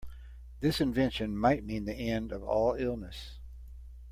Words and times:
This 0.61 0.81
invention 0.81 1.37
might 1.37 1.63
mean 1.63 1.85
the 1.85 1.93
end 1.93 2.31
of 2.31 2.41
all 2.41 2.73
illness. 2.73 3.37